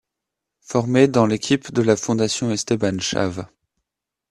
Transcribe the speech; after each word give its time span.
Formé 0.61 1.07
dans 1.07 1.27
l'équipe 1.27 1.71
de 1.71 1.83
la 1.83 1.95
Fondation 1.95 2.49
Esteban 2.49 2.97
Chaves. 2.97 3.45